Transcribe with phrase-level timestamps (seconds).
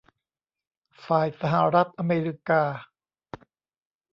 [1.05, 2.63] ฝ่ายสหรัฐอเมริกา